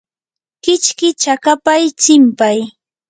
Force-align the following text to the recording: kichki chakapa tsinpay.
kichki 0.63 1.07
chakapa 1.21 1.73
tsinpay. 2.01 2.59